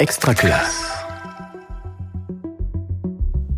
[0.00, 0.92] Extra classe.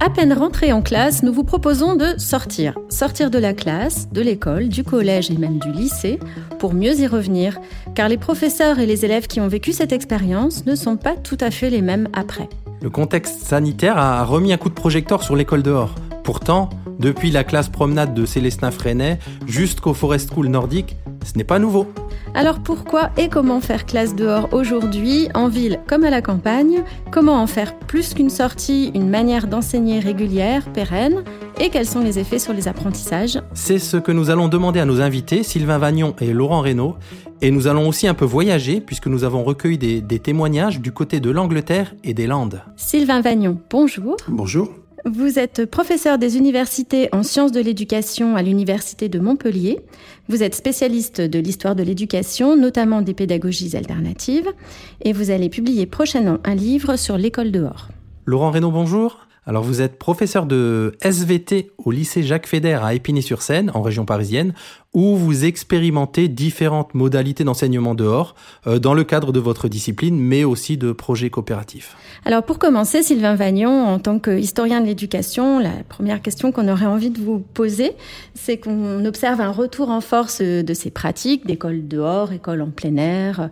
[0.01, 2.79] À peine rentré en classe, nous vous proposons de sortir.
[2.89, 6.19] Sortir de la classe, de l'école, du collège et même du lycée
[6.59, 7.59] pour mieux y revenir.
[7.95, 11.37] Car les professeurs et les élèves qui ont vécu cette expérience ne sont pas tout
[11.43, 12.49] à fait les mêmes après.
[12.81, 15.95] Le contexte sanitaire a remis un coup de projecteur sur l'école dehors.
[16.25, 21.59] Pourtant, depuis la classe promenade de Célestin Freinet jusqu'au Forest School nordique, ce n'est pas
[21.59, 21.93] nouveau.
[22.35, 26.85] Alors pourquoi et comment faire classe dehors aujourd'hui, en ville comme à la campagne?
[27.11, 31.25] Comment en faire plus qu'une sortie, une manière d'enseigner régulière, pérenne?
[31.61, 33.41] Et quels sont les effets sur les apprentissages?
[33.53, 36.97] C'est ce que nous allons demander à nos invités, Sylvain Vagnon et Laurent Reynaud.
[37.43, 40.93] Et nous allons aussi un peu voyager puisque nous avons recueilli des, des témoignages du
[40.93, 42.63] côté de l'Angleterre et des Landes.
[42.77, 44.17] Sylvain Vagnon, bonjour.
[44.29, 44.69] Bonjour.
[45.07, 49.81] Vous êtes professeur des universités en sciences de l'éducation à l'Université de Montpellier.
[50.29, 54.49] Vous êtes spécialiste de l'histoire de l'éducation, notamment des pédagogies alternatives,
[55.03, 57.89] et vous allez publier prochainement un livre sur l'école dehors.
[58.27, 59.27] Laurent Reynaud, bonjour.
[59.47, 64.53] Alors vous êtes professeur de SVT au lycée Jacques Fédère à Épinay-sur-Seine, en région parisienne,
[64.93, 68.35] où vous expérimentez différentes modalités d'enseignement dehors
[68.67, 71.97] euh, dans le cadre de votre discipline, mais aussi de projets coopératifs.
[72.27, 76.87] Alors pour commencer, Sylvain Vagnon, en tant qu'historien de l'éducation, la première question qu'on aurait
[76.87, 77.93] envie de vous poser,
[78.35, 82.97] c'est qu'on observe un retour en force de ces pratiques, d'école dehors, école en plein
[82.97, 83.49] air,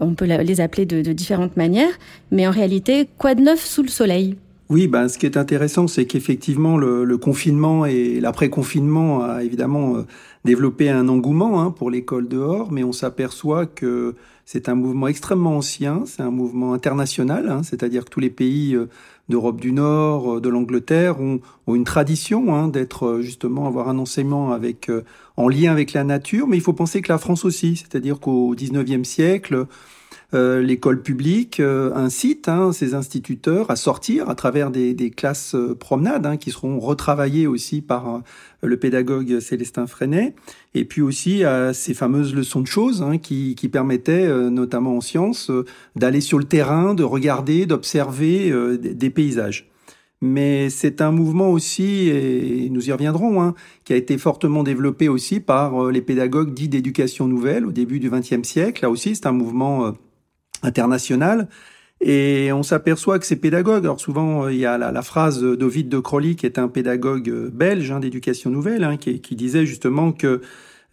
[0.00, 1.92] on peut les appeler de, de différentes manières,
[2.30, 4.36] mais en réalité, quoi de neuf sous le soleil?
[4.74, 9.94] Oui, ben, ce qui est intéressant, c'est qu'effectivement, le, le, confinement et l'après-confinement a évidemment
[9.94, 10.02] euh,
[10.44, 15.58] développé un engouement hein, pour l'école dehors, mais on s'aperçoit que c'est un mouvement extrêmement
[15.58, 18.88] ancien, c'est un mouvement international, hein, c'est-à-dire que tous les pays euh,
[19.28, 23.98] d'Europe du Nord, euh, de l'Angleterre ont, ont, une tradition hein, d'être justement avoir un
[23.98, 24.90] enseignement avec
[25.36, 28.54] en lien avec la nature, mais il faut penser que la France aussi, c'est-à-dire qu'au
[28.54, 29.66] 19e siècle,
[30.34, 35.76] euh, l'école publique euh, incite hein, ses instituteurs à sortir à travers des, classes euh,
[35.76, 38.22] promenades hein, qui seront retravaillées aussi par
[38.62, 40.34] le pédagogue Célestin Freinet,
[40.74, 45.50] et puis aussi à ces fameuses leçons de choses hein, qui, permettaient, notamment en sciences,
[45.96, 49.70] d'aller sur le terrain, de regarder, d'observer des paysages
[50.24, 53.54] mais c'est un mouvement aussi, et nous y reviendrons,
[53.84, 58.10] qui a été fortement développé aussi par les pédagogues dits d'éducation nouvelle au début du
[58.10, 58.82] XXe siècle.
[58.82, 59.94] Là aussi, c'est un mouvement
[60.64, 61.48] international
[62.00, 65.98] Et on s'aperçoit que ces pédagogues, alors souvent il y a la, phrase d'Ovid de
[65.98, 70.40] Crolly, qui est un pédagogue belge hein, d'éducation nouvelle, hein, qui, disait justement que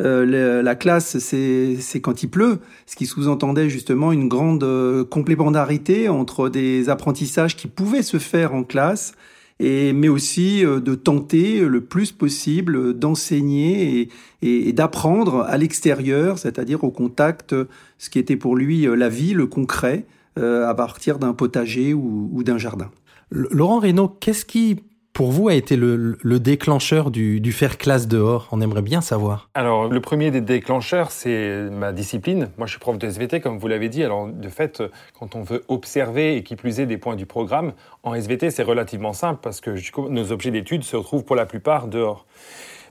[0.01, 6.09] euh, la classe, c'est quand il pleut, ce qui sous-entendait justement une grande euh, complémentarité
[6.09, 9.13] entre des apprentissages qui pouvaient se faire en classe,
[9.59, 14.09] et, mais aussi euh, de tenter le plus possible d'enseigner
[14.41, 17.55] et, et d'apprendre à l'extérieur, c'est-à-dire au contact,
[17.99, 20.05] ce qui était pour lui la vie, le concret,
[20.37, 22.89] à partir d'un potager ou, ou d'un jardin.
[23.31, 24.81] Laurent Reynaud, qu'est-ce qui
[25.13, 28.47] pour vous a été le, déclencheur du, faire classe dehors?
[28.51, 29.49] On aimerait bien savoir.
[29.53, 32.49] Alors, le premier des déclencheurs, c'est ma discipline.
[32.57, 34.03] Moi, je suis prof de SVT, comme vous l'avez dit.
[34.03, 34.81] Alors, de fait,
[35.19, 37.73] quand on veut observer et qui plus est des points du programme,
[38.03, 39.75] en SVT, c'est relativement simple parce que
[40.09, 42.25] nos objets d'étude se retrouvent pour la plupart dehors.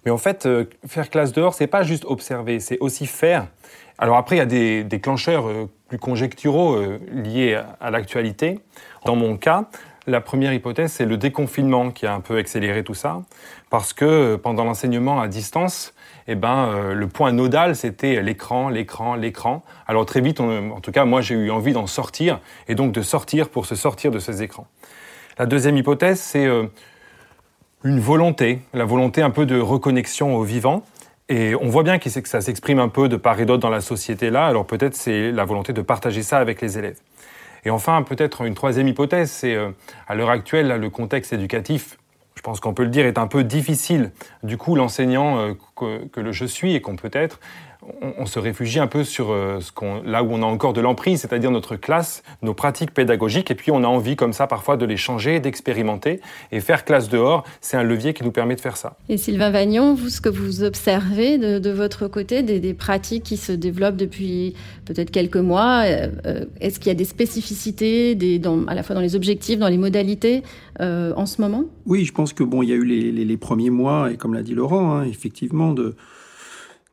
[0.05, 3.47] Mais en fait, euh, faire classe dehors, c'est pas juste observer, c'est aussi faire.
[3.99, 8.61] Alors après, il y a des déclencheurs euh, plus conjecturaux euh, liés à l'actualité.
[9.05, 9.69] Dans mon cas,
[10.11, 13.23] la première hypothèse, c'est le déconfinement qui a un peu accéléré tout ça,
[13.71, 15.95] parce que euh, pendant l'enseignement à distance,
[16.29, 19.65] eh ben, euh, le point nodal, c'était l'écran, l'écran, l'écran.
[19.87, 23.03] Alors très vite, en tout cas, moi, j'ai eu envie d'en sortir, et donc de
[23.03, 24.67] sortir pour se sortir de ces écrans.
[25.39, 26.67] La deuxième hypothèse, c'est euh,
[27.85, 30.83] une volonté, la volonté un peu de reconnexion au vivant.
[31.31, 33.81] Et on voit bien que ça s'exprime un peu de part et d'autre dans la
[33.81, 36.99] société là, alors peut-être c'est la volonté de partager ça avec les élèves.
[37.65, 39.71] Et enfin, peut-être une troisième hypothèse, c'est euh,
[40.09, 41.99] à l'heure actuelle, le contexte éducatif,
[42.35, 44.13] je pense qu'on peut le dire, est un peu difficile.
[44.43, 47.41] Du coup, l'enseignant euh, que, que, je suis et qu'on peut être
[48.19, 50.81] on, se réfugie un peu sur euh, ce qu'on, là où on a encore de
[50.81, 54.77] l'emprise, c'est-à-dire notre classe, nos pratiques pédagogiques, et puis on a envie comme ça parfois
[54.77, 56.21] de les changer, d'expérimenter,
[56.53, 58.97] et faire classe dehors, c'est un levier qui nous permet de faire ça.
[59.09, 63.53] Et Sylvain Vagnon, vous, ce que vous observez de, votre côté, des, pratiques qui se
[63.53, 64.55] développent depuis
[64.85, 68.95] peut-être quelques mois, euh, euh, est-ce qu'il y a des spécificités, des, à la fois
[68.95, 70.43] dans les objectifs, dans les modalités
[70.81, 71.65] en ce moment?
[71.85, 74.43] Oui, je pense que bon, il y a eu les, premiers mois, et comme l'a
[74.43, 75.95] dit Laurent, hein, effectivement, de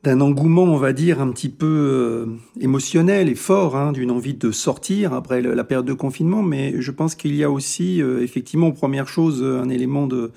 [0.07, 2.25] d'un engouement, on va dire, un petit peu euh,
[2.61, 6.43] émotionnel et fort, hein, d'une envie de sortir après la période de confinement.
[6.43, 10.31] Mais je pense qu'il y a aussi, euh, effectivement, première chose, un élément de,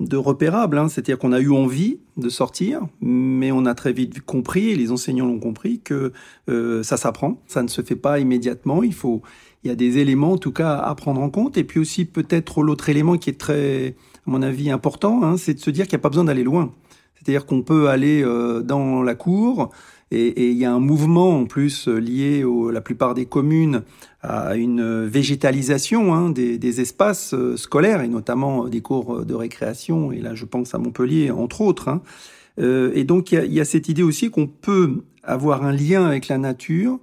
[0.00, 0.88] de repérable, hein.
[0.88, 4.92] c'est-à-dire qu'on a eu envie de sortir, mais on a très vite compris, et les
[4.92, 6.12] enseignants l'ont compris, que
[6.48, 9.22] euh, ça s'apprend, ça ne se fait pas immédiatement, il faut,
[9.62, 12.06] il y a des éléments en tout cas à prendre en compte, et puis aussi
[12.06, 13.96] peut-être l'autre élément qui est très,
[14.26, 16.44] à mon avis, important, hein, c'est de se dire qu'il n'y a pas besoin d'aller
[16.44, 16.72] loin.
[17.20, 19.70] C'est-à-dire qu'on peut aller euh, dans la cour,
[20.10, 23.82] et, il y a un mouvement en plus euh, lié à la plupart des communes
[24.22, 30.12] à une végétalisation hein, des, espaces euh, scolaires et notamment des cours de récréation.
[30.12, 31.88] Et là, je pense à Montpellier, entre autres.
[31.88, 32.02] Hein.
[32.58, 36.38] et donc, il y, a, cette idée aussi qu'on peut avoir un lien avec la
[36.38, 36.98] nature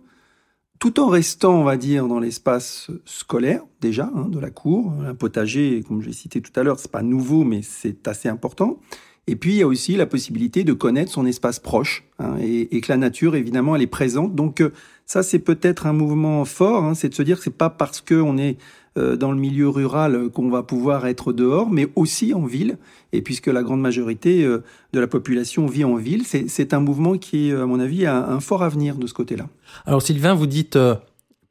[0.80, 4.94] tout en restant, on va dire, dans l'espace scolaire déjà hein, de la cour.
[5.08, 8.80] Un potager, comme j'ai cité tout à l'heure, c'est pas nouveau, mais c'est assez important.
[9.28, 12.80] Et puis, il y a aussi la possibilité de connaître son espace proche, hein, et,
[12.80, 14.36] que la nature, évidemment, elle est présente.
[14.36, 14.72] Donc, euh,
[15.06, 18.00] ça, c'est peut-être un mouvement fort, hein, c'est de se dire que c'est pas parce
[18.00, 18.58] qu'on est
[18.98, 22.78] euh, dans le milieu rural qu'on va pouvoir être dehors, mais aussi en ville.
[23.12, 24.64] Et puisque la grande majorité euh,
[24.94, 28.40] de la population vit en ville, c'est un mouvement qui, à mon avis, a un
[28.40, 29.48] fort avenir de ce côté-là.
[29.86, 30.78] Alors, Sylvain, vous dites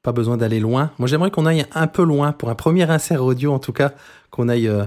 [0.07, 0.93] pas besoin d'aller loin.
[1.01, 3.93] Moi, j'aimerais qu'on aille un peu loin, pour un premier insert audio en tout cas,
[4.31, 4.85] qu'on aille euh,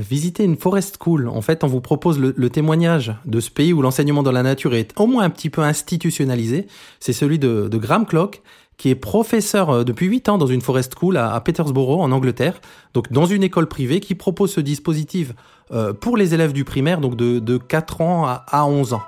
[0.00, 1.28] visiter une forest school.
[1.28, 4.74] En fait, on vous propose le, témoignage de ce pays où l'enseignement dans la nature
[4.74, 6.66] est au moins un petit peu institutionnalisé.
[7.00, 8.42] C'est celui de, Graham Clock,
[8.76, 12.60] qui est professeur euh, depuis 8 ans dans une forest school à, Petersborough, en Angleterre,
[12.92, 15.32] donc dans une école privée qui propose ce dispositif
[15.72, 19.02] euh, pour les élèves du primaire, donc de, de 4 ans à, à 11 ans.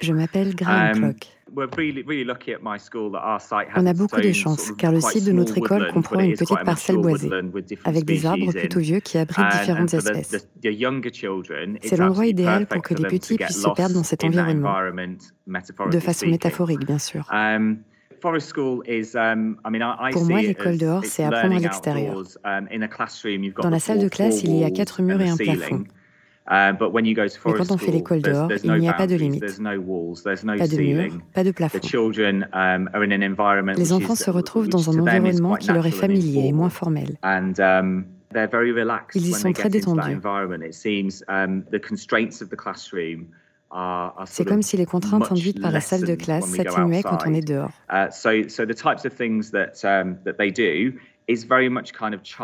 [0.00, 1.26] Je m'appelle Graham um, Clock.
[3.76, 6.96] On a beaucoup de chance car le site de notre école comprend une petite parcelle
[6.96, 7.30] boisée
[7.84, 10.48] avec des arbres plutôt vieux qui abritent différentes espèces.
[11.82, 14.74] C'est l'endroit idéal pour que les petits puissent se perdre dans cet environnement,
[15.90, 17.28] de façon métaphorique bien sûr.
[17.32, 17.78] Um,
[18.24, 19.56] um,
[20.12, 22.22] pour moi, l'école dehors, c'est apprendre à l'extérieur.
[23.62, 25.84] Dans la salle de classe, il y a quatre murs et un plafond.
[26.50, 29.52] Uh, Mais quand on fait l'école dehors, il n'y a pas de limite, pas
[30.68, 31.78] de mur, pas de plafond.
[32.52, 32.90] Um,
[33.78, 37.16] Les enfants se retrouvent dans un environnement qui leur est familier et moins formel.
[37.22, 38.04] Um,
[39.14, 40.18] Ils y sont très détendus.
[44.26, 47.46] C'est comme si les contraintes induites par la salle de classe s'atténuaient quand on est
[47.46, 47.70] dehors.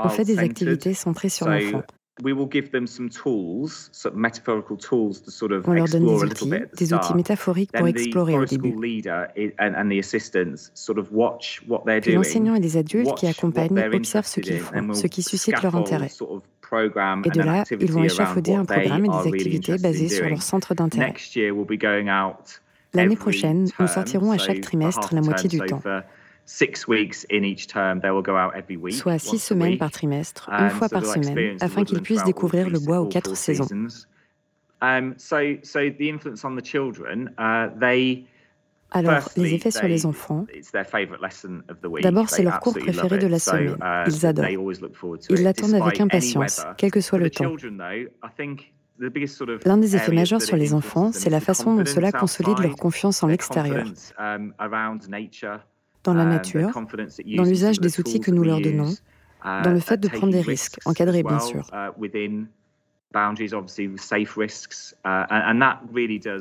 [0.02, 1.82] On fait des activités centrées sur l'enfant.
[5.64, 8.74] On leur donne des outils, des outils métaphoriques pour explorer au début.
[12.00, 15.74] Puis l'enseignant et des adultes qui accompagnent observent ce qu'ils font, ce qui suscite leur
[15.76, 16.08] intérêt.
[16.72, 20.74] Et de là, ils vont échafauder un programme et des activités basées sur leur centre
[20.74, 21.14] d'intérêt.
[22.92, 25.82] L'année prochaine, nous sortirons à chaque trimestre la moitié du temps
[28.90, 33.00] soit six semaines par trimestre, une fois par semaine, afin qu'ils puissent découvrir le bois
[33.00, 33.68] aux quatre saisons.
[34.82, 35.14] Um,
[37.38, 38.24] uh,
[38.92, 40.46] Alors, les effets sur les enfants.
[42.02, 43.76] D'abord, c'est leur cours préféré de la semaine.
[43.82, 44.46] Uh, Ils adorent.
[45.28, 47.54] Ils l'attendent avec impatience, quel que soit le temps.
[49.64, 53.22] L'un des effets majeurs sur les enfants, c'est la façon dont cela consolide leur confiance
[53.22, 53.84] en l'extérieur
[56.04, 58.94] dans la nature, dans l'usage des outils que nous leur donnons,
[59.44, 61.62] dans le fait de prendre des risques, encadrés bien sûr.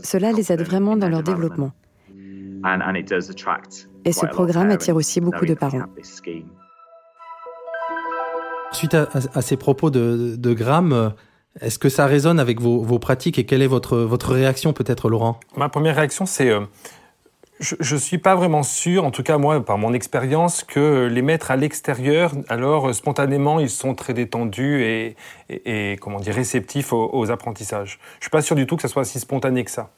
[0.04, 1.72] Cela les aide vraiment dans leur développement.
[4.06, 5.84] Et ce programme attire aussi beaucoup de parents.
[8.72, 11.14] Suite à, ces propos de, de Graham,
[11.62, 15.40] est-ce que ça résonne avec vos, pratiques et quelle est votre, votre réaction peut-être, Laurent?
[15.58, 16.62] Ma première réaction, c'est euh,
[17.60, 21.22] je ne suis pas vraiment sûr, en tout cas moi, par mon expérience, que les
[21.22, 25.16] mettre à l'extérieur, alors spontanément, ils sont très détendus et,
[25.50, 28.00] et, comment dire, réceptifs aux, apprentissages.
[28.20, 29.92] Je suis pas sûr du tout que ça soit si spontané que ça.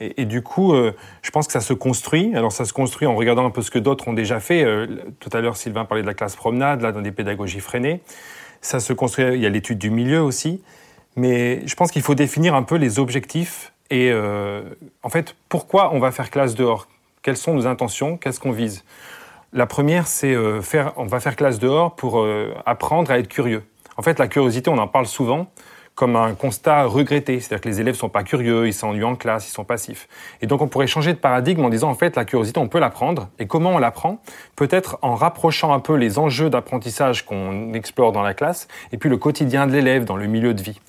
[0.00, 2.32] Et, du coup, euh, je pense que ça se construit.
[2.36, 4.62] Alors ça se construit en regardant un peu ce que d'autres ont déjà fait.
[4.62, 4.86] Euh,
[5.18, 8.00] tout à l'heure, Sylvain parlait de la classe promenade, là, dans des pédagogies freinées.
[8.60, 10.62] Ça se construit, il y a l'étude du milieu aussi.
[11.16, 14.62] Mais je pense qu'il faut définir un peu les objectifs et euh,
[15.02, 16.88] en fait, pourquoi on va faire classe dehors?
[17.28, 18.84] Quelles sont nos intentions Qu'est-ce qu'on vise
[19.52, 23.28] La première, c'est euh, faire, on va faire classe dehors pour euh, apprendre à être
[23.28, 23.64] curieux.
[23.98, 25.48] En fait, la curiosité, on en parle souvent
[25.94, 29.46] comme un constat regretté, c'est-à-dire que les élèves sont pas curieux, ils s'ennuient en classe,
[29.46, 30.08] ils sont passifs.
[30.40, 32.78] Et donc on pourrait changer de paradigme en disant en fait la curiosité on peut
[32.78, 34.22] l'apprendre et comment on l'apprend?
[34.56, 39.10] Peut-être en rapprochant un peu les enjeux d'apprentissage qu'on explore dans la classe et puis
[39.10, 40.80] le quotidien de l'élève dans le milieu de vie.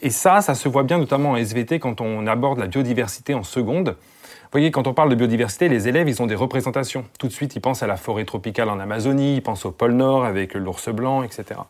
[0.00, 3.42] Et ça, ça se voit bien notamment en SVT quand on aborde la biodiversité en
[3.42, 3.96] seconde.
[4.48, 7.04] Vous voyez, quand on parle de biodiversité, les élèves, ils ont des représentations.
[7.18, 9.92] Tout de suite, ils pensent à la forêt tropicale en Amazonie, ils pensent au pôle
[9.92, 11.60] Nord avec l'ours blanc, etc.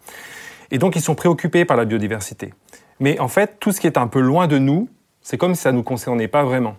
[0.70, 2.54] Et donc ils sont préoccupés par la biodiversité.
[3.00, 4.88] Mais en fait, tout ce qui est un peu loin de nous,
[5.22, 6.76] c'est comme si ça ne nous concernait pas vraiment.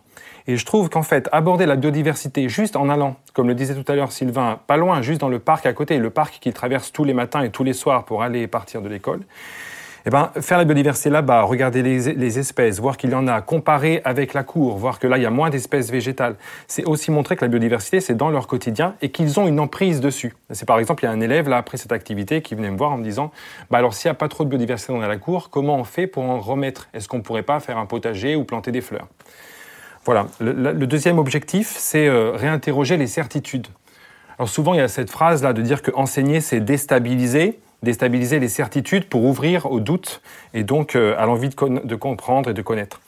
[0.47, 3.91] Et je trouve qu'en fait, aborder la biodiversité juste en allant, comme le disait tout
[3.91, 6.93] à l'heure Sylvain, pas loin, juste dans le parc à côté, le parc qu'il traverse
[6.93, 9.19] tous les matins et tous les soirs pour aller et partir de l'école,
[10.09, 14.01] eh ben, faire la biodiversité là-bas, regarder les, espèces, voir qu'il y en a, comparer
[14.03, 16.35] avec la cour, voir que là, il y a moins d'espèces végétales.
[16.67, 20.01] C'est aussi montrer que la biodiversité, c'est dans leur quotidien et qu'ils ont une emprise
[20.01, 20.35] dessus.
[20.49, 22.77] C'est par exemple, il y a un élève, là, après cette activité, qui venait me
[22.77, 23.31] voir en me disant,
[23.69, 26.07] bah alors, s'il n'y a pas trop de biodiversité dans la cour, comment on fait
[26.07, 26.89] pour en remettre?
[26.95, 29.07] Est-ce qu'on ne pourrait pas faire un potager ou planter des fleurs?
[30.05, 30.25] Voilà.
[30.39, 33.67] Le, deuxième objectif, c'est euh, réinterroger les certitudes.
[34.39, 38.49] Alors souvent, il y a cette phrase-là de dire que enseigner, c'est déstabiliser déstabiliser les
[38.49, 40.21] certitudes pour ouvrir aux doutes
[40.53, 43.01] et donc euh, à l'envie de, comprendre et de connaître.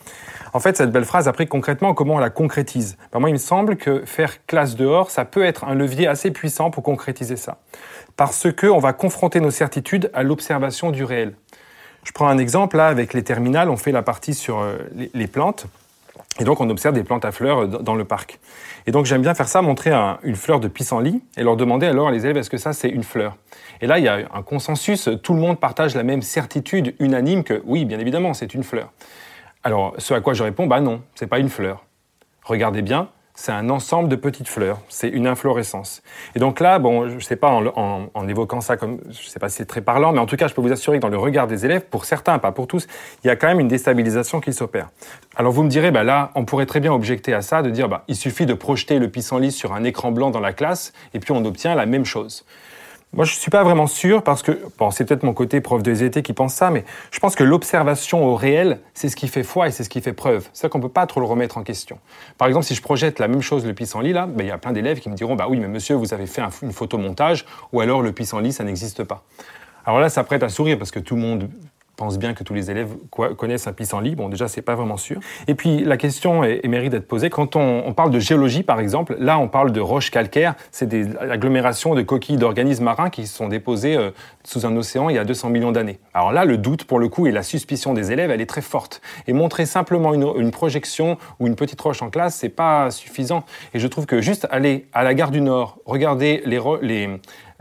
[0.53, 3.37] En fait, cette belle phrase, après concrètement, comment on la concrétise ben, Moi, il me
[3.37, 7.57] semble que faire classe dehors, ça peut être un levier assez puissant pour concrétiser ça.
[8.17, 11.33] Parce qu'on va confronter nos certitudes à l'observation du réel.
[12.03, 14.77] Je prends un exemple, là, avec les terminales, on fait la partie sur euh,
[15.13, 15.67] les plantes.
[16.39, 18.39] Et donc, on observe des plantes à fleurs euh, dans le parc.
[18.87, 19.91] Et donc, j'aime bien faire ça, montrer
[20.23, 22.89] une fleur de pissenlit et leur demander alors à les élèves, est-ce que ça, c'est
[22.89, 23.37] une fleur?
[23.81, 27.43] Et là, il y a un consensus, tout le monde partage la même certitude unanime
[27.43, 28.91] que oui, bien évidemment, c'est une fleur.
[29.63, 31.85] Alors, ce à quoi je réponds, bah non, c'est pas une fleur.
[32.43, 33.09] Regardez bien,
[33.41, 36.03] c'est un ensemble de petites fleurs, c'est une inflorescence.
[36.35, 39.39] Et donc là, bon, je ne sais pas, en, évoquant ça comme, je ne sais
[39.39, 41.09] pas si c'est très parlant, mais en tout cas, je peux vous assurer que dans
[41.09, 42.85] le regard des élèves, pour certains, pas pour tous,
[43.23, 44.89] il y a quand même une déstabilisation qui s'opère.
[45.35, 47.89] Alors vous me direz, bah là, on pourrait très bien objecter à ça, de dire,
[47.89, 51.19] bah, il suffit de projeter le pissenlit sur un écran blanc dans la classe, et
[51.19, 52.45] puis on obtient la même chose.
[53.13, 55.83] Moi, je ne suis pas vraiment sûr parce que, bon, c'est peut-être mon côté prof
[55.83, 59.27] de SVT qui pense ça, mais je pense que l'observation au réel, c'est ce qui
[59.27, 60.47] fait foi et c'est ce qui fait preuve.
[60.53, 61.99] C'est qu'on ne peut pas trop le remettre en question.
[62.37, 64.57] Par exemple, si je projette la même chose le pissenlit, là, ben, il y a
[64.57, 67.45] plein d'élèves qui me diront, bah oui, mais monsieur, vous avez fait un, une photomontage,
[67.73, 69.25] ou alors le pissenlit, ça n'existe pas.
[69.85, 71.49] Alors là, ça prête à sourire parce que tout le monde
[71.95, 72.95] pense bien que tous les élèves
[73.37, 74.15] connaissent un pissenlit.
[74.15, 75.19] Bon, déjà, c'est pas vraiment sûr.
[75.47, 77.29] Et puis, la question est, mérite d'être posée.
[77.29, 80.55] Quand on, parle de géologie, par exemple, là, on parle de roches calcaires.
[80.71, 84.11] C'est des agglomérations de coquilles d'organismes marins qui sont déposées euh,
[84.43, 85.99] sous un océan il y a 200 millions d'années.
[86.13, 88.61] Alors là, le doute, pour le coup, et la suspicion des élèves, elle est très
[88.61, 89.01] forte.
[89.27, 93.43] Et montrer simplement une, projection ou une petite roche en classe, c'est pas suffisant.
[93.73, 96.57] Et je trouve que juste aller à la gare du Nord, regarder les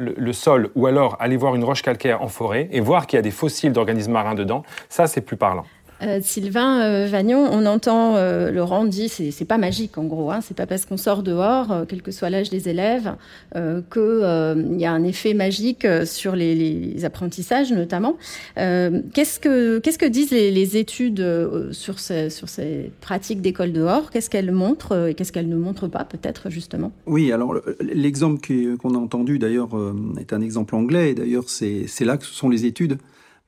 [0.01, 3.21] le, sol ou alors aller voir une roche calcaire en forêt et voir qu'il y
[3.21, 5.65] a des fossiles d'organismes marins dedans, ça c'est plus parlant.
[6.03, 10.31] Euh, Sylvain euh, Vagnon, on entend euh, Laurent dit c'est c'est pas magique en gros,
[10.31, 13.15] hein, c'est pas parce qu'on sort dehors, quel que soit l'âge des élèves,
[13.55, 18.17] qu'il y a un effet magique sur les, apprentissages notamment.
[18.57, 21.25] qu'est-ce que disent les, études
[21.73, 24.11] sur ces pratiques d'école dehors?
[24.11, 26.93] Qu'est-ce qu'elles montrent et qu'est-ce qu'elles ne montrent pas peut-être justement?
[27.07, 28.41] Oui, alors l'exemple
[28.79, 29.71] qu'on a entendu d'ailleurs
[30.19, 31.15] est un exemple anglais.
[31.15, 32.99] D'ailleurs c'est c'est là que ce sont les études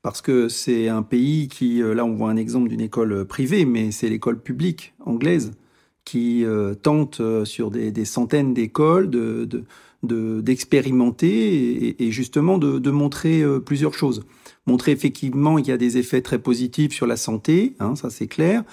[0.02, 3.64] parce que c'est un pays qui, euh, là on voit un exemple d'une école privée,
[3.64, 5.52] mais c'est l'école publique anglaise
[6.04, 9.48] qui euh, tente euh, sur des, centaines d'écoles de,
[10.02, 14.24] d'expérimenter et, justement de, montrer plusieurs choses.
[14.66, 18.26] Montrer effectivement qu'il y a des effets très positifs sur la santé, hein, ça c'est
[18.26, 18.64] clair, euh,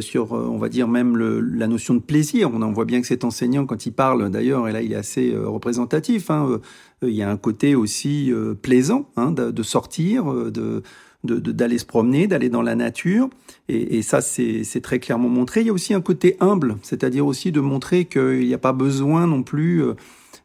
[0.00, 2.50] sur, euh, on va dire, même la notion de plaisir.
[2.52, 4.96] On en voit bien que cet enseignant, quand il parle d'ailleurs, et là il est
[4.96, 6.60] assez euh, représentatif, hein,
[7.02, 8.32] il y a un côté aussi
[8.62, 10.82] plaisant hein, de, sortir, de
[11.24, 13.28] d'aller se promener, d'aller dans la nature.
[13.68, 15.60] Et, ça, c'est très clairement montré.
[15.60, 18.72] Il y a aussi un côté humble, c'est-à-dire aussi de montrer qu'il n'y a pas
[18.72, 19.82] besoin non plus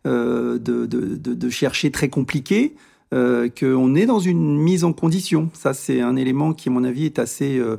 [0.05, 2.75] de, de, chercher très compliqué,
[3.11, 5.49] qu'on est dans une mise en condition.
[5.53, 7.77] Ça, c'est un élément qui, à mon avis, est assez euh,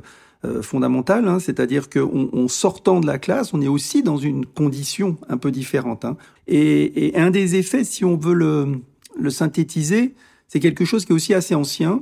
[0.61, 5.37] fondamentale, hein, c'est-à-dire qu'en sortant de la classe, on est aussi dans une condition un
[5.37, 6.05] peu différente.
[6.05, 6.15] Hein.
[6.47, 10.15] Et, un des effets, si on veut le, synthétiser,
[10.47, 12.01] c'est quelque chose qui est aussi assez ancien.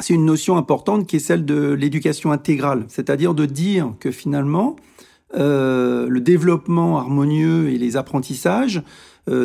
[0.00, 4.76] C'est une notion importante qui est celle de l'éducation intégrale, c'est-à-dire de dire que finalement,
[5.34, 8.82] euh, le développement harmonieux et les apprentissages euh,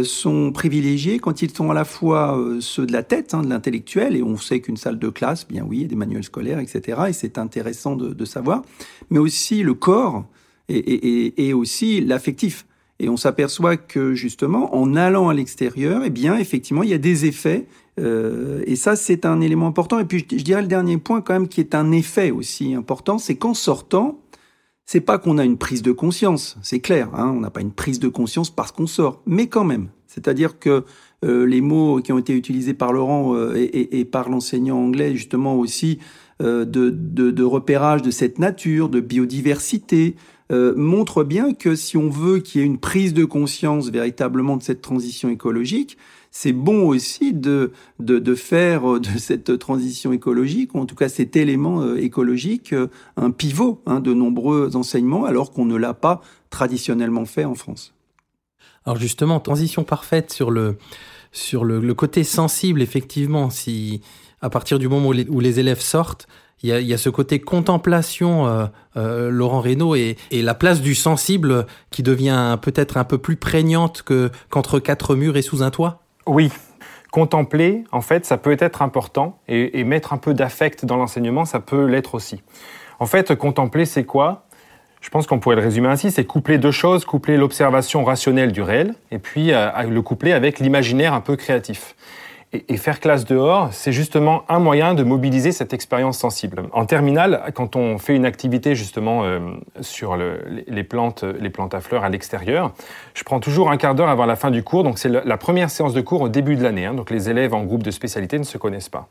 [0.04, 3.50] sont privilégiés quand ils sont à la fois euh, ceux de la tête, hein, de
[3.50, 6.24] l'intellectuel, et on sait qu'une salle de classe, bien oui, il y a des manuels
[6.24, 8.64] scolaires, etc., et c'est intéressant de, savoir,
[9.10, 10.26] mais aussi le corps
[10.68, 12.66] et aussi l'affectif.
[13.00, 16.98] Et on s'aperçoit que justement, en allant à l'extérieur, eh bien, effectivement, il y a
[16.98, 17.66] des effets.
[17.98, 20.00] Euh, et ça, c'est un élément important.
[20.00, 22.74] Et puis, je, je dirais le dernier point quand même, qui est un effet aussi
[22.74, 24.20] important, c'est qu'en sortant,
[24.92, 27.74] c'est pas qu'on a une prise de conscience, c'est clair, hein, on n'a pas une
[27.74, 29.90] prise de conscience parce qu'on sort, mais quand même.
[30.08, 30.84] C'est-à-dire que
[31.24, 35.56] euh, les mots qui ont été utilisés par Laurent euh, et, par l'enseignant anglais, justement
[35.58, 36.00] aussi,
[36.42, 40.16] euh, de, repérage de cette nature, de biodiversité,
[40.52, 44.58] euh, montre bien que si on veut qu'il y ait une prise de conscience véritablement
[44.58, 46.00] de cette transition écologique,
[46.42, 51.10] c'est bon aussi de, de, faire euh, de cette transition écologique, ou en tout cas
[51.10, 52.74] cet élément euh, écologique,
[53.18, 57.94] un pivot hein, de nombreux enseignements, alors qu'on ne l'a pas traditionnellement fait en France.
[58.86, 60.78] Alors justement, transition parfaite sur le,
[61.34, 64.00] sur le, côté sensible, effectivement, si
[64.42, 66.26] à partir du moment où les élèves sortent,
[66.64, 68.66] il y a, ce côté contemplation, euh,
[68.98, 74.04] euh, Laurent Reynaud, et, la place du sensible qui devient peut-être un peu plus prégnante
[74.04, 76.52] que qu'entre quatre murs et sous un toit Oui.
[77.12, 81.60] Contempler, en fait, ça peut être important, et, mettre un peu d'affect dans l'enseignement, ça
[81.60, 82.44] peut l'être aussi.
[83.00, 84.46] En fait, contempler, c'est quoi?
[85.02, 88.62] Je pense qu'on pourrait le résumer ainsi, c'est coupler deux choses, coupler l'observation rationnelle du
[88.62, 91.96] réel, et puis euh, le coupler avec l'imaginaire un peu créatif.
[92.52, 96.64] Et, faire classe dehors, c'est justement un moyen de mobiliser cette expérience sensible.
[96.72, 99.40] En terminale, quand on fait une activité justement euh,
[99.82, 102.72] sur les, plantes, les plantes à fleurs à l'extérieur,
[103.14, 104.84] je prends toujours un quart d'heure avant la fin du cours.
[104.84, 106.88] Donc c'est la première séance de cours au début de l'année.
[106.88, 106.96] Hein.
[106.96, 109.08] donc les élèves en groupe de spécialité ne se connaissent pas.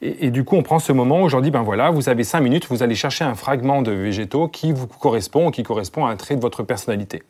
[0.00, 2.84] Et, du coup, on prend ce moment dis, ben voilà, vous avez cinq minutes, vous
[2.84, 6.40] allez chercher un fragment de végétaux qui vous correspond qui correspond à un trait de
[6.40, 7.22] votre personnalité.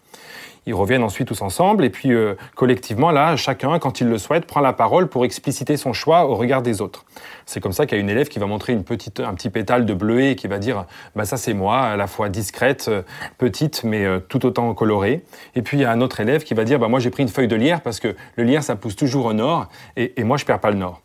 [0.66, 4.46] Ils reviennent ensuite tous ensemble et puis euh, collectivement, là, chacun, quand il le souhaite,
[4.46, 7.04] prend la parole pour expliciter son choix au regard des autres.
[7.46, 9.50] C'est comme ça qu'il y a une élève qui va montrer une petite, un petit
[9.50, 10.84] pétale de bleuet et qui va dire
[11.16, 13.02] bah ça c'est moi, à la fois discrète, euh,
[13.38, 15.24] petite, mais euh, tout autant colorée.
[15.54, 17.22] Et puis il y a un autre élève qui va dire bah moi j'ai pris
[17.22, 20.36] une feuille de lierre parce que le lierre ça pousse toujours au nord et, moi
[20.36, 21.00] je perds pas le nord.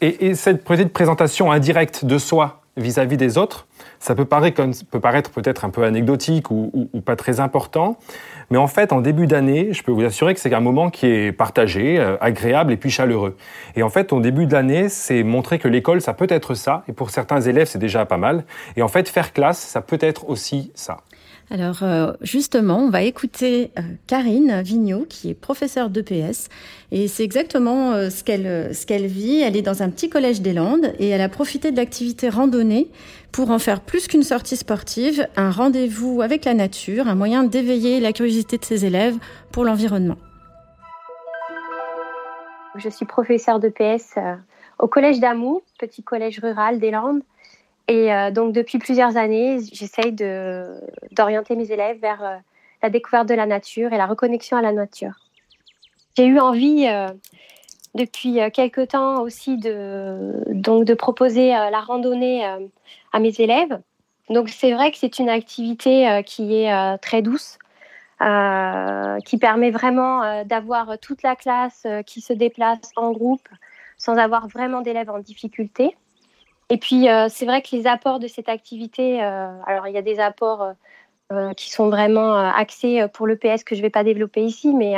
[0.00, 3.66] Et, cette présentation indirecte de soi vis-à-vis des autres,
[4.04, 7.96] ça peut paraître, peut paraître peut-être un peu anecdotique ou, pas très important,
[8.50, 11.06] mais en fait, en début d'année, je peux vous assurer que c'est un moment qui
[11.06, 13.34] est partagé, euh, agréable et puis chaleureux.
[13.76, 16.84] Et en fait, au début de l'année, c'est montrer que l'école, ça peut être ça,
[16.86, 18.44] et pour certains élèves, c'est déjà pas mal.
[18.76, 20.98] Et en fait, faire classe, ça peut être aussi ça.
[21.50, 26.48] Alors euh, justement, on va écouter euh, Karine Vigneault, qui est professeure d'EPS,
[26.90, 29.40] et c'est exactement ce qu'elle ce qu'elle vit.
[29.40, 32.88] Elle est dans un petit collège des Landes et elle a profité de l'activité randonnée
[33.34, 37.98] pour en faire plus qu'une sortie sportive, un rendez-vous avec la nature, un moyen d'éveiller
[37.98, 39.16] la curiosité de ses élèves
[39.50, 40.18] pour l'environnement.
[42.76, 44.36] Je suis professeure de PS euh,
[44.78, 47.22] au collège d'Amou, petit collège rural des Landes.
[47.88, 52.36] Et euh, donc depuis plusieurs années, j'essaye d'orienter mes élèves vers euh,
[52.84, 55.14] la découverte de la nature et la reconnexion à la nature.
[56.16, 56.86] J'ai eu envie
[57.94, 62.58] depuis euh, quelques temps aussi de, donc de proposer euh, la randonnée euh,
[63.12, 63.80] à mes élèves.
[64.30, 67.58] Donc c'est vrai que c'est une activité qui est très douce,
[68.20, 73.46] qui permet vraiment d'avoir toute la classe qui se déplace en groupe
[73.98, 75.94] sans avoir vraiment d'élèves en difficulté.
[76.70, 80.20] Et puis c'est vrai que les apports de cette activité, alors il y a des
[80.20, 80.72] apports
[81.58, 84.94] qui sont vraiment axés pour le PS que je ne vais pas développer ici, mais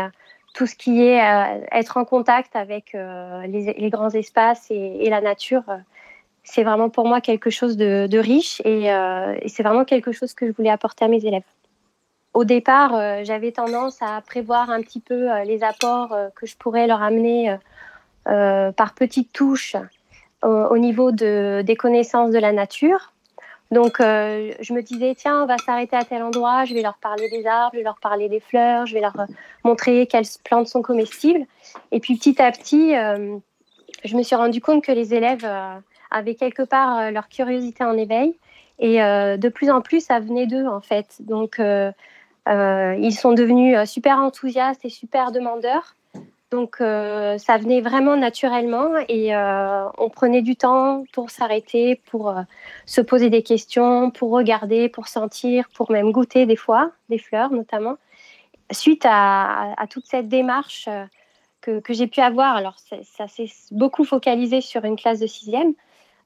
[0.56, 5.20] tout ce qui est euh, être en contact avec euh, les, grands espaces et, la
[5.20, 5.76] nature, euh,
[6.44, 8.88] c'est vraiment pour moi quelque chose de, riche et,
[9.48, 11.42] c'est vraiment quelque chose que je voulais apporter à mes élèves.
[12.32, 17.02] Au départ, j'avais tendance à prévoir un petit peu les apports que je pourrais leur
[17.02, 17.56] amener
[18.24, 19.76] par petites touches
[20.42, 23.12] au niveau de, des connaissances de la nature.
[23.70, 26.98] Donc, euh, je me disais, tiens, on va s'arrêter à tel endroit, je vais leur
[26.98, 29.26] parler des arbres, je vais leur parler des fleurs, je vais leur euh,
[29.64, 31.44] montrer quelles plantes sont comestibles.
[31.90, 33.36] Et puis, petit à petit, euh,
[34.04, 35.48] je me suis rendu compte que les élèves
[36.10, 38.38] avaient quelque part leur curiosité en éveil.
[38.78, 41.16] Et de plus en plus, ça venait d'eux, en fait.
[41.20, 45.95] Donc, ils sont devenus super enthousiastes et super demandeurs.
[46.52, 52.30] Donc euh, ça venait vraiment naturellement et euh, on prenait du temps pour s'arrêter, pour
[52.30, 52.42] euh,
[52.84, 57.50] se poser des questions, pour regarder, pour sentir, pour même goûter des fois, des fleurs
[57.50, 57.96] notamment.
[58.70, 60.88] Suite à, toute cette démarche
[61.60, 65.72] que, j'ai pu avoir, alors ça s'est beaucoup focalisé sur une classe de sixième,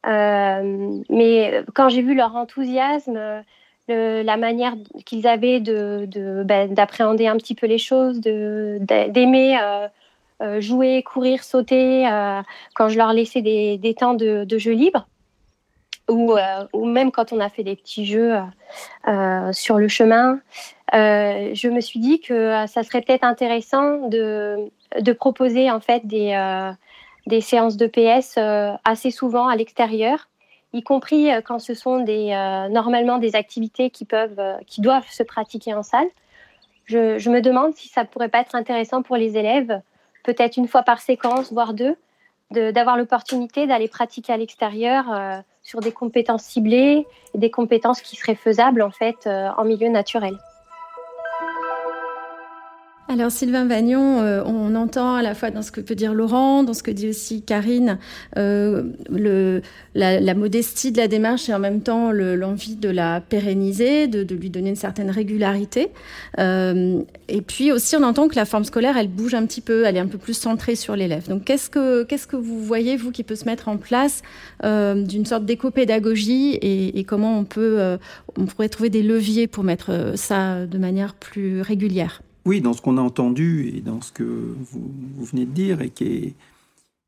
[0.07, 3.43] mais quand j'ai vu leur enthousiasme,
[3.89, 9.59] la manière qu'ils avaient ben, d'appréhender un petit peu les choses, d'aimer
[10.61, 12.41] jouer, courir, sauter, euh,
[12.75, 15.07] quand je leur laissais des, temps de, de, jeu libre.
[16.09, 18.37] Ou, euh, ou, même quand on a fait des petits jeux
[19.53, 20.41] sur le chemin,
[20.93, 26.35] je me suis dit que ça serait peut-être intéressant de, de, proposer en fait des,
[27.27, 28.39] des séances de PS
[28.85, 30.29] assez souvent à l'extérieur,
[30.73, 32.31] y compris quand ce sont des,
[32.71, 36.09] normalement des activités qui, peuvent, qui doivent se pratiquer en salle.
[36.87, 39.81] Je, je, me demande si ça pourrait pas être intéressant pour les élèves
[40.25, 41.97] peut-être une fois par séquence, voire deux,
[42.51, 48.17] d'avoir l'opportunité d'aller pratiquer à l'extérieur, euh, sur des compétences ciblées et des compétences qui
[48.17, 50.37] seraient faisables en fait en milieu naturel.
[53.11, 56.63] Alors Sylvain Vagnon, euh, on entend à la fois dans ce que peut dire Laurent,
[56.63, 57.99] dans ce que dit aussi Karine,
[58.39, 58.85] euh,
[59.97, 64.49] la, modestie de la démarche et en même temps l'envie de la pérenniser, de, lui
[64.49, 65.89] donner une certaine régularité.
[66.39, 69.87] Euh, et puis aussi on entend que la forme scolaire, elle bouge un petit peu,
[69.87, 71.29] elle est un peu plus centrée sur l'élève.
[71.29, 74.23] Donc qu'est-ce que qu'est-ce que vous voyez vous qui peut se mettre en place
[74.63, 77.99] d'une sorte d'éco-pédagogie et, et, comment on peut
[78.39, 82.23] on pourrait trouver des leviers pour mettre ça de manière plus régulière?
[82.47, 85.91] Oui, dans ce qu'on a entendu et dans ce que vous, venez de dire et
[85.91, 86.35] qui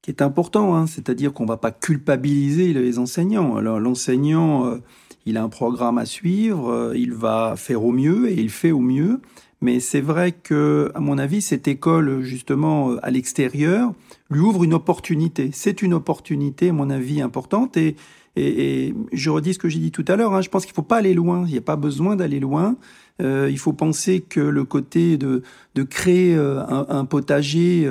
[0.06, 3.56] est, important, hein, c'est-à-dire qu'on ne va pas culpabiliser les enseignants.
[3.56, 4.78] Alors l'enseignant, euh,
[5.26, 8.72] il a un programme à suivre, euh, il va faire au mieux et il fait
[8.72, 9.20] au mieux.
[9.62, 13.94] Mais c'est vrai que, à mon avis, cette école, justement, euh, à l'extérieur,
[14.28, 15.50] lui ouvre une opportunité.
[15.52, 17.76] C'est une opportunité, à mon avis, importante.
[17.76, 17.94] Et,
[18.34, 20.76] et, je redis ce que j'ai dit tout à l'heure, hein, je pense qu'il ne
[20.76, 21.44] faut pas aller loin.
[21.46, 22.76] Il n'y a pas besoin d'aller loin.
[23.20, 25.42] Euh, il faut penser que le côté de,
[25.88, 27.88] créer euh, un, potager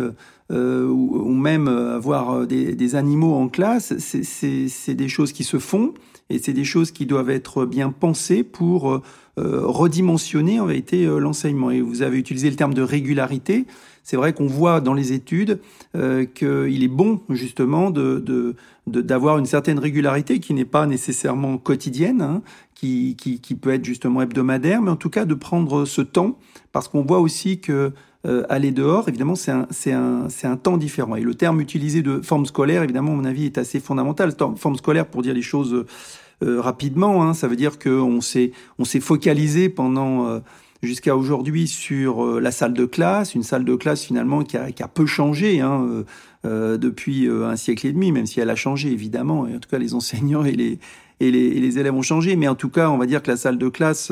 [0.52, 5.94] euh, ou, même avoir des, animaux en classe, c'est des choses qui se font
[6.30, 9.02] et c'est des choses qui doivent être bien pensées pour
[9.38, 10.60] redimensionner
[11.20, 11.72] l'enseignement.
[11.72, 13.66] Et vous avez utilisé le terme de régularité.
[14.04, 15.60] C'est vrai qu'on voit dans les études
[15.94, 18.56] qu'il est bon justement de,
[18.88, 22.42] d'avoir une certaine régularité qui n'est pas nécessairement quotidienne, hein,
[22.74, 26.40] qui, qui, qui, peut être justement hebdomadaire, mais en tout cas de prendre ce temps,
[26.72, 27.92] parce qu'on voit aussi que
[28.28, 31.16] euh, aller dehors, évidemment, c'est un, c'est un, c'est un temps différent.
[31.16, 34.32] Et le terme utilisé de forme scolaire, évidemment, à mon avis, est assez fondamental.
[34.58, 35.86] Forme scolaire, pour dire les choses
[36.44, 40.40] euh, rapidement, hein, ça veut dire qu'on s'est, on s'est focalisé pendant euh,
[40.82, 44.72] jusqu'à aujourd'hui sur euh, la salle de classe, une salle de classe finalement qui a,
[44.72, 46.04] qui a peu changé hein, euh,
[46.46, 49.70] euh depuis un siècle et demi, même si elle a changé évidemment, et en tout
[49.70, 50.80] cas les enseignants et les,
[51.20, 53.30] et les, et les élèves ont changé, mais en tout cas on va dire que
[53.30, 54.12] la salle de classe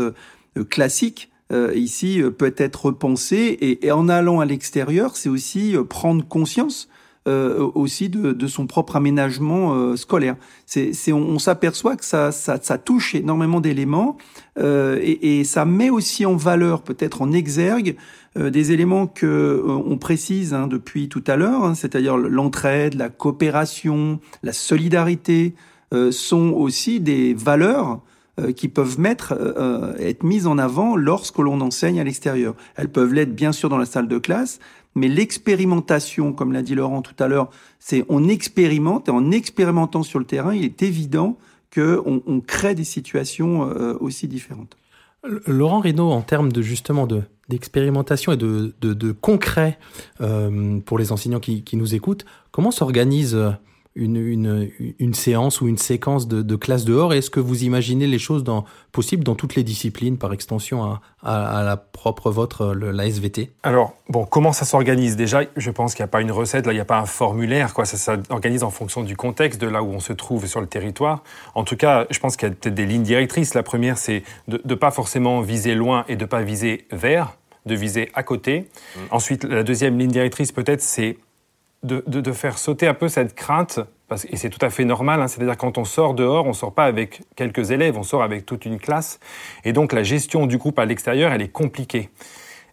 [0.70, 1.32] classique
[1.74, 6.88] ici peut être repensée, et, et en allant à l'extérieur, c'est aussi prendre conscience
[7.30, 10.36] euh, aussi de, son propre aménagement euh, scolaire.
[11.14, 12.32] On, s'aperçoit que ça,
[12.84, 14.18] touche énormément d'éléments
[14.58, 17.96] euh, et, ça met aussi en valeur, peut-être en exergue,
[18.36, 24.20] des éléments que on précise hein, depuis tout à l'heure, hein, c'est-à-dire l'entraide, la coopération,
[24.44, 25.54] la solidarité,
[26.12, 28.02] sont aussi des valeurs
[28.56, 32.56] qui peuvent être mises en avant lorsque l'on enseigne à l'extérieur.
[32.76, 34.60] Elles peuvent l'être bien sûr dans la salle de classe,
[34.96, 37.50] mais l'expérimentation, comme l'a dit Laurent tout à l'heure,
[37.80, 41.38] c'est on expérimente et en expérimentant sur le terrain, il est évident
[41.74, 44.76] qu'on on crée des situations euh, aussi différentes.
[45.46, 49.80] Laurent Reynaud, en termes de justement de d'expérimentation et de, de, concret
[50.22, 53.36] euh, pour les enseignants qui, qui nous écoutent, comment s'organise
[53.96, 57.14] une, une, une, séance ou une séquence de, de classe dehors?
[57.14, 61.02] Est-ce que vous imaginez les choses dans, possibles dans toutes les disciplines, par extension à,
[61.24, 65.16] à, la propre vôtre, la SVT Alors, bon, comment ça s'organise?
[65.16, 67.06] Déjà, je pense qu'il n'y a pas une recette, là, il n'y a pas un
[67.06, 67.86] formulaire, quoi.
[67.86, 71.24] Ça s'organise en fonction du contexte, de là où on se trouve sur le territoire.
[71.56, 73.54] En tout cas, je pense qu'il y a peut-être des lignes directrices.
[73.54, 77.38] La première, c'est de ne pas forcément viser loin et de ne pas viser vers,
[77.66, 78.62] de viser à côté.
[78.62, 79.00] Mmh.
[79.12, 81.18] Ensuite, la deuxième ligne directrice, peut-être, c'est
[81.84, 85.22] de, de, faire sauter un peu cette crainte, parce, et c'est tout à fait normal,
[85.22, 88.46] hein, c'est-à-dire quand on sort dehors, on sort pas avec quelques élèves, on sort avec
[88.46, 89.20] toute une classe,
[89.64, 92.10] et donc la gestion du groupe à l'extérieur, elle est compliquée.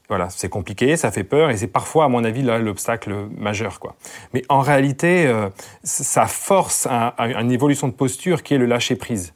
[0.09, 3.81] Voilà, c'est compliqué, ça fait peur, et c'est parfois, à mon avis, là l'obstacle majeur,
[3.81, 3.97] quoi.
[4.35, 5.49] Mais en réalité, euh,
[5.83, 9.35] ça force une évolution de posture qui est le lâcher prise.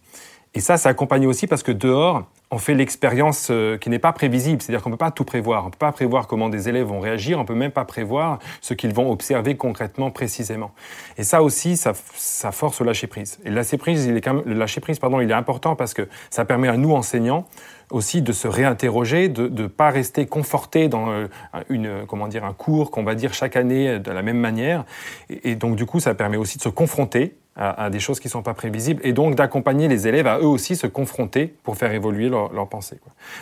[0.55, 4.13] Et ça, ça accompagne aussi parce que dehors, on fait l'expérience euh, qui n'est pas
[4.13, 5.63] prévisible, c'est-à-dire qu'on ne peut pas tout prévoir.
[5.63, 7.85] On ne peut pas prévoir comment des élèves vont réagir, on ne peut même pas
[7.85, 10.73] prévoir ce qu'ils vont observer concrètement, précisément.
[11.17, 13.39] Et ça aussi, ça, ça force le lâcher-prise.
[13.45, 16.09] Et le lâcher-prise, il est quand même, le lâcher-prise, pardon, il est important parce que
[16.31, 17.47] ça permet à nous, enseignants,
[17.91, 21.29] aussi de se réinterroger, de ne pas rester conforté dans euh,
[21.69, 24.85] une, comment dire, un cours qu'on va dire chaque année de la même manière.
[25.29, 28.33] Et donc, du coup, ça permet aussi de se confronter à, des choses qui ne
[28.33, 31.93] sont pas prévisibles, et donc d'accompagner les élèves à eux aussi se confronter pour faire
[31.93, 32.99] évoluer leur, pensée.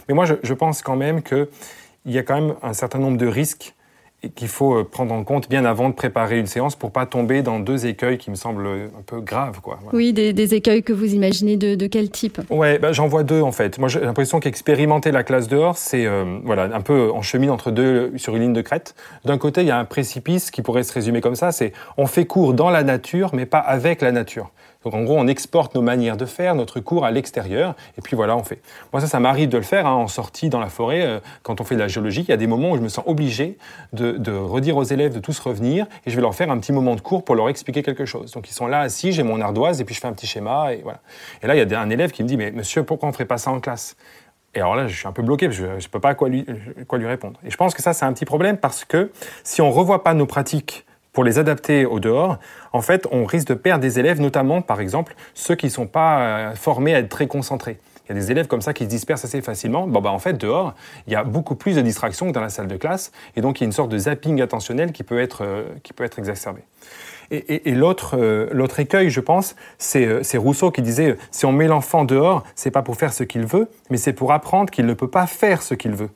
[0.09, 1.47] Mais moi, je pense quand même qu'il
[2.05, 3.75] y a quand même un certain nombre de risques
[4.35, 7.43] qu'il faut euh, prendre en compte bien avant de préparer une séance pour pas tomber
[7.43, 9.61] dans deux écueils qui me semblent un peu graves.
[9.61, 9.79] Quoi.
[9.93, 12.41] Oui, des, des, écueils que vous imaginez de, de quel type?
[12.51, 13.79] Ouais, bah, j'en vois deux en fait.
[13.79, 17.71] Moi, j'ai l'impression qu'expérimenter la classe dehors, c'est euh, voilà un peu en chemin entre
[17.71, 18.97] deux sur une ligne de crête.
[19.25, 22.07] D'un côté, il y a un précipice qui pourrait se résumer comme ça, c'est on
[22.07, 24.51] fait cours dans la nature, mais pas avec la nature.
[24.85, 28.15] Donc en gros, on exporte nos manières de faire, notre cours à l'extérieur, et puis
[28.15, 28.61] voilà, on fait.
[28.93, 31.61] Moi, ça, ça m'arrive de le faire hein, en sortie dans la forêt, euh, quand
[31.61, 32.23] on fait de la géologie.
[32.23, 33.59] Il y a des moments où je me sens obligé
[33.93, 36.95] de, redire aux élèves de tous revenir, et je vais leur faire un petit moment
[36.95, 38.31] de cours pour leur expliquer quelque chose.
[38.33, 40.73] Donc ils sont là assis, j'ai mon ardoise, et puis je fais un petit schéma,
[40.73, 41.01] et voilà.
[41.43, 43.15] Et là, il y a un élève qui me dit, mais monsieur, pourquoi on ne
[43.15, 43.97] ferait pas ça en classe?
[44.55, 46.47] Et alors là, je suis un peu bloqué, je ne peux pas quoi lui,
[46.87, 47.39] quoi lui répondre.
[47.45, 49.11] Et je pense que ça, c'est un petit problème parce que
[49.45, 52.39] si on ne revoit pas nos pratiques pour les adapter au dehors,
[52.73, 55.87] en fait, on risque de perdre des élèves, notamment, par exemple, ceux qui ne sont
[55.87, 57.79] pas euh, formés à être très concentrés.
[58.09, 59.87] Il y a des élèves comme ça qui se dispersent assez facilement.
[59.87, 60.75] Bon, bah, en fait, dehors,
[61.07, 63.13] il y a beaucoup plus de distractions que dans la salle de classe.
[63.37, 65.93] Et donc, il y a une sorte de zapping attentionnel qui peut être, euh, qui
[65.93, 66.63] peut être exacerbé.
[67.31, 71.67] Et, l'autre, euh, l'autre écueil, je pense, c'est, c'est Rousseau qui disait si on met
[71.67, 74.95] l'enfant dehors, c'est pas pour faire ce qu'il veut, mais c'est pour apprendre qu'il ne
[74.95, 76.09] peut pas faire ce qu'il veut.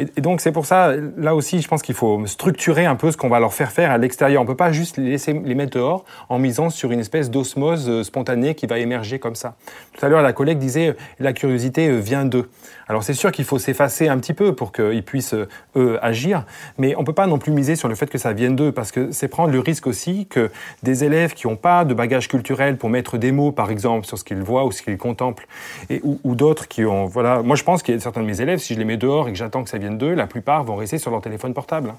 [0.00, 3.16] Et, donc c'est pour ça, là aussi, je pense qu'il faut structurer un peu ce
[3.16, 4.42] qu'on va leur faire faire à l'extérieur.
[4.42, 7.88] On peut pas juste les laisser les mettre dehors en misant sur une espèce d'osmose
[7.88, 9.54] euh, spontanée qui va émerger comme ça.
[9.92, 12.50] Tout à l'heure, la collègue disait la curiosité euh, vient d'eux.
[12.88, 16.44] Alors c'est sûr qu'il faut s'effacer un petit peu pour qu'ils puissent euh, eux agir,
[16.76, 18.90] mais on peut pas non plus miser sur le fait que ça vienne d'eux parce
[18.90, 20.50] que c'est prendre le risque aussi que
[20.82, 24.18] des élèves qui n'ont pas de bagage culturel pour mettre des mots, par exemple, sur
[24.18, 25.46] ce qu'ils voient ou ce qu'ils contemplent,
[25.88, 28.26] et ou, ou d'autres qui ont, voilà, moi je pense qu'il y a certains de
[28.26, 30.26] mes élèves, si je les mets dehors et que j'attends que ça vienne d'eux, la
[30.26, 31.94] plupart vont rester sur leur téléphone portable.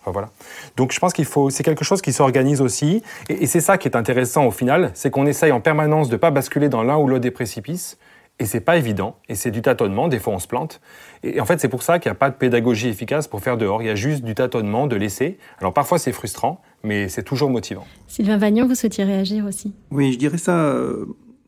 [0.00, 0.30] Enfin, voilà.
[0.76, 3.78] Donc je pense qu'il faut, c'est quelque chose qui s'organise aussi, et, et c'est ça
[3.78, 6.96] qui est intéressant au final, c'est qu'on essaye en permanence de pas basculer dans l'un
[6.96, 7.98] ou l'autre des précipices,
[8.40, 10.80] et c'est pas évident, et c'est du tâtonnement, des fois on se plante.
[11.24, 13.56] Et en fait, c'est pour ça qu'il n'y a pas de pédagogie efficace pour faire
[13.56, 13.82] dehors.
[13.82, 15.38] Il y a juste du tâtonnement, de laisser.
[15.58, 17.84] Alors parfois c'est frustrant, mais c'est toujours motivant.
[18.06, 19.74] Sylvain Vagnon, vous souhaitiez réagir aussi?
[19.90, 20.72] Oui, je dirais ça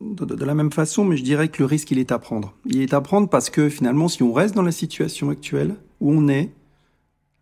[0.01, 2.53] de, la même façon, mais je dirais que le risque, il est à prendre.
[2.65, 6.11] Il est à prendre parce que finalement, si on reste dans la situation actuelle où
[6.11, 6.51] on est,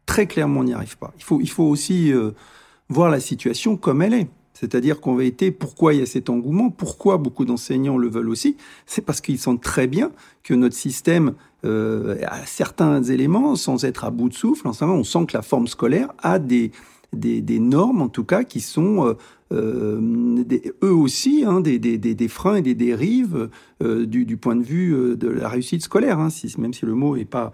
[0.05, 1.13] très clairement, on n'y arrive pas.
[1.17, 2.31] Il faut, il faut aussi euh,
[2.89, 4.27] voir la situation comme elle est.
[4.53, 8.57] C'est-à-dire qu'en vérité, pourquoi il y a cet engouement, pourquoi beaucoup d'enseignants le veulent aussi,
[8.85, 10.11] c'est parce qu'ils sentent très bien
[10.43, 15.25] que notre système euh, a certains éléments, sans être à bout de souffle, on sent
[15.27, 16.71] que la forme scolaire a des,
[17.13, 19.13] des, des normes, en tout cas, qui sont euh,
[19.51, 20.43] euh
[20.83, 23.49] eux aussi hein, des, des, des, freins et des dérives
[23.83, 26.85] euh, du, du, point de vue euh, de la réussite scolaire, hein, si, même si
[26.85, 27.51] le mot est pas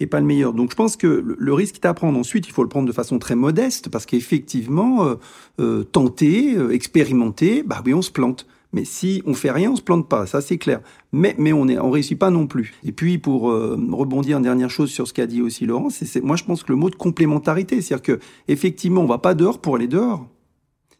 [0.00, 0.52] est pas le meilleur.
[0.52, 2.16] Donc je pense que le risque est à prendre.
[2.18, 5.14] Ensuite, il faut le prendre de façon très modeste parce qu'effectivement, euh,
[5.58, 8.46] euh tenter, expérimenter, bah oui, on se plante.
[8.72, 10.80] Mais si on fait rien, on se plante pas, ça c'est clair.
[11.12, 12.74] Mais mais on est on réussit pas non plus.
[12.84, 16.22] Et puis pour euh, rebondir en dernière chose sur ce qu'a dit aussi Laurent, c'est
[16.22, 19.60] moi je pense que le mot de complémentarité, c'est-à-dire que effectivement on va pas dehors
[19.60, 20.26] pour aller dehors.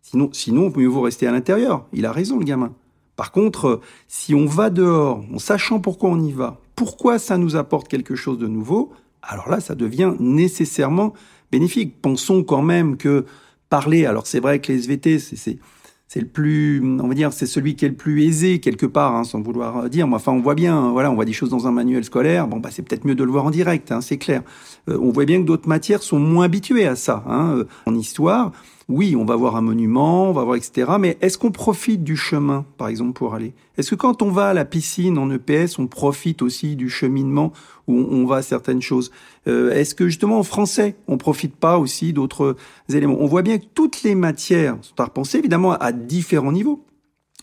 [0.02, 1.86] Sinon sinon mieux vaut rester à l'intérieur.
[1.92, 2.72] Il a raison le gamin.
[3.16, 7.56] Par contre, si on va dehors en sachant pourquoi on y va, pourquoi ça nous
[7.56, 11.12] apporte quelque chose de nouveau, alors là, ça devient nécessairement
[11.50, 12.00] bénéfique.
[12.00, 13.26] Pensons quand même que
[13.68, 15.58] parler, alors c'est vrai que les SVT, c'est
[16.08, 19.14] c'est le plus, on va dire, c'est celui qui est le plus aisé quelque part,
[19.14, 20.08] hein, sans vouloir dire.
[20.08, 22.48] Mais enfin, on voit bien, voilà, on voit des choses dans un manuel scolaire.
[22.48, 24.42] Bon, bah, c'est peut-être mieux de le voir en direct, hein, c'est clair.
[24.88, 27.22] Euh, on voit bien que d'autres matières sont moins habituées à ça.
[27.28, 27.56] Hein.
[27.58, 28.52] Euh, en histoire,
[28.88, 30.92] oui, on va voir un monument, on va voir etc.
[30.98, 33.52] Mais est-ce qu'on profite du chemin, par exemple, pour aller?
[33.76, 37.52] Est-ce que quand on va à la piscine en EPS, on profite aussi du cheminement
[37.86, 39.10] où on va à certaines choses?
[39.46, 42.56] Euh, Est-ce que justement en français, on profite pas aussi d'autres
[42.88, 43.18] éléments?
[43.20, 46.82] On voit bien que toutes les matières sont à repenser, évidemment, à différents niveaux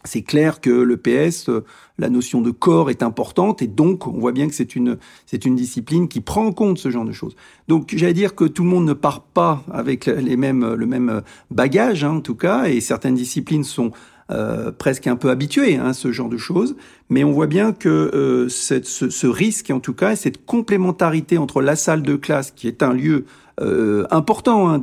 [0.05, 1.63] c'est clair que le PS, euh,
[1.97, 5.45] la notion de corps est importante et donc on voit bien que c'est une c'est
[5.45, 7.35] une discipline qui prend en compte ce genre de choses.
[7.67, 11.21] Donc j'allais dire que tout le monde ne part pas avec les mêmes le même
[11.51, 13.91] bagage hein, en tout cas et certaines disciplines sont
[14.31, 16.75] euh, presque un peu habituées hein, à ce genre de choses,
[17.09, 21.37] mais on voit bien que euh, cette, ce, ce risque en tout cas cette complémentarité
[21.37, 23.25] entre la salle de classe qui est un lieu
[23.61, 24.81] euh, important hein,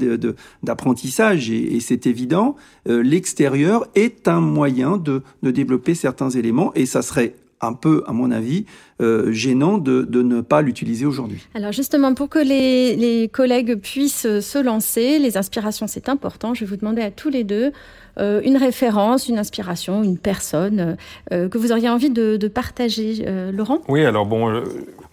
[0.63, 2.57] d'apprentissage et, et c'est évident.
[2.89, 8.03] Euh, l'extérieur est un moyen de, de développer certains éléments et ça serait un peu,
[8.07, 8.67] à mon avis,
[9.01, 11.47] euh, gênant de, de, ne pas l'utiliser aujourd'hui.
[11.55, 16.55] Alors justement, pour que les, les, collègues puissent se lancer, les inspirations, c'est important.
[16.55, 17.73] Je vais vous demander à tous les deux
[18.19, 20.97] une référence, une inspiration, une personne
[21.33, 23.25] euh, que vous auriez envie de, partager.
[23.27, 23.79] Euh, Laurent?
[23.89, 24.63] Oui, alors bon,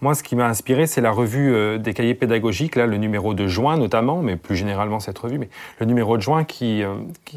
[0.00, 3.46] moi, ce qui m'a inspiré, c'est la revue des cahiers pédagogiques, là, le numéro de
[3.46, 6.82] juin notamment, mais plus généralement cette revue, mais le numéro de juin qui,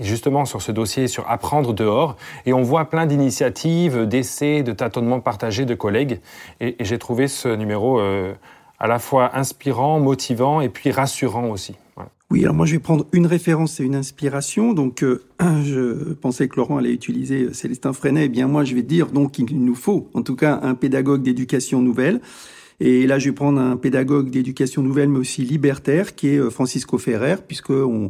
[0.02, 5.20] justement sur ce dossier sur apprendre dehors, et on voit plein d'initiatives, d'essais, de tâtonnements
[5.20, 6.20] partagés de collègues,
[6.60, 11.76] et, j'ai trouvé ce numéro à la fois inspirant, motivant et puis rassurant aussi.
[12.34, 14.74] Oui, alors moi je vais prendre une référence et une inspiration.
[14.74, 18.26] Donc euh, je pensais que Laurent allait utiliser euh, Célestin Freinet.
[18.26, 21.22] Eh bien moi je vais dire donc qu'il nous faut en tout cas un pédagogue
[21.22, 22.22] d'éducation nouvelle.
[22.80, 26.50] Et là je vais prendre un pédagogue d'éducation nouvelle mais aussi libertaire qui est euh,
[26.50, 28.10] Francisco Ferrer puisque on,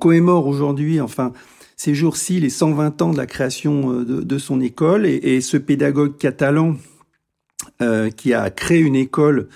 [0.00, 1.32] commémore aujourd'hui enfin
[1.76, 6.16] ces jours-ci les 120 ans de la création euh, de, son école et, ce pédagogue
[6.16, 6.74] catalan
[8.16, 9.48] qui a créé une école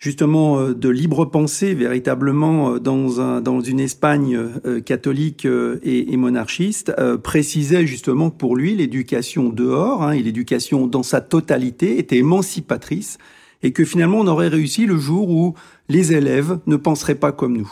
[0.00, 4.36] justement euh, de libre pensée véritablement dans, un, dans une Espagne
[4.84, 11.98] catholique et, monarchiste précisait justement pour lui l'éducation dehors hein, et l'éducation dans sa totalité
[11.98, 13.18] était émancipatrice
[13.62, 15.54] et que finalement on aurait réussi le jour où
[15.88, 17.70] les élèves ne penseraient pas comme nous.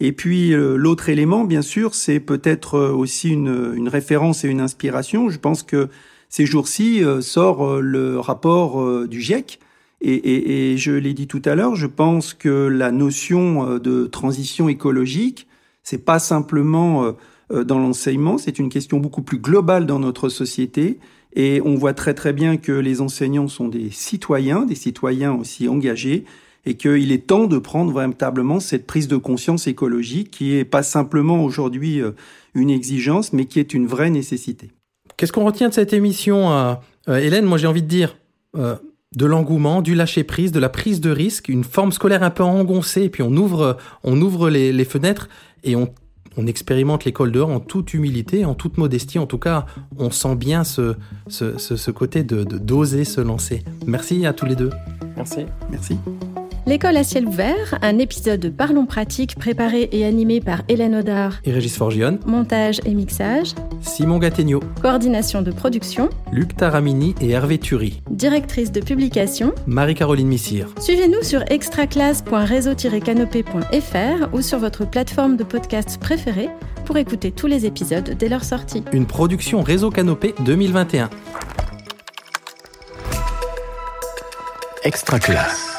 [0.00, 4.48] Et puis euh, l'autre élément, bien sûr, c'est peut-être euh, aussi une, une, référence et
[4.48, 5.28] une inspiration.
[5.28, 5.88] Je pense que
[6.28, 9.58] ces jours-ci euh, sort le rapport du GIEC.
[10.00, 14.06] Et, et, et je l'ai dit tout à l'heure, je pense que la notion de
[14.06, 15.48] transition écologique,
[15.82, 17.14] c'est pas simplement
[17.50, 20.98] dans l'enseignement, c'est une question beaucoup plus globale dans notre société.
[21.34, 25.68] Et on voit très très bien que les enseignants sont des citoyens, des citoyens aussi
[25.68, 26.24] engagés,
[26.64, 30.82] et qu'il est temps de prendre véritablement cette prise de conscience écologique qui est pas
[30.82, 32.12] simplement aujourd'hui euh,
[32.54, 34.70] une exigence, mais qui est une vraie nécessité.
[35.16, 36.74] Qu'est-ce qu'on retient de cette émission, euh,
[37.08, 37.44] euh, Hélène?
[37.44, 38.16] Moi, j'ai envie de dire
[39.16, 42.42] de l'engouement, du lâcher prise, de la prise de risque, une forme scolaire un peu
[42.42, 45.28] engoncée, et puis on ouvre, on ouvre les, fenêtres
[45.64, 45.92] et on,
[46.36, 49.18] on expérimente l'école dehors en toute humilité, en toute modestie.
[49.18, 49.66] En tout cas,
[49.98, 50.94] on sent bien ce,
[51.28, 53.62] ce, ce, côté de d'oser se lancer.
[53.86, 54.70] Merci à tous les deux.
[55.16, 55.46] Merci.
[55.70, 55.98] Merci.
[56.68, 61.36] L'école à ciel ouvert, un épisode de Parlons pratique préparé et animé par Hélène Audard
[61.46, 62.18] et Régis Forgione.
[62.26, 63.54] Montage et mixage.
[63.80, 64.60] Simon Gattegno.
[64.82, 66.10] Coordination de production.
[66.30, 68.02] Luc Taramini et Hervé Thury.
[68.10, 69.54] Directrice de publication.
[69.66, 70.68] Marie-Caroline Missire.
[70.78, 76.50] Suivez-nous sur extraclasse.réseau-canopé.fr ou sur votre plateforme de podcast préférée
[76.84, 78.84] pour écouter tous les épisodes dès leur sortie.
[78.92, 81.08] Une production Réseau Canopé 2021.
[84.84, 85.77] Extra Classe.